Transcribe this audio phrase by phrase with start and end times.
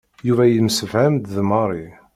[0.27, 1.85] Yuba yemsefham d Mary.